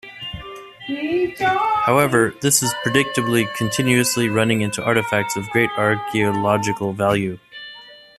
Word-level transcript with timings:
However, 1.85 2.33
this 2.41 2.63
is 2.63 2.73
predictably 2.83 3.45
continuously 3.55 4.29
running 4.29 4.61
into 4.61 4.83
artifacts 4.83 5.35
of 5.35 5.47
great 5.51 5.69
archaeological 5.77 6.91
value. 6.91 7.37